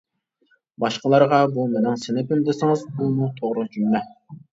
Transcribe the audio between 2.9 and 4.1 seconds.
بۇمۇ توغرا جۈملە.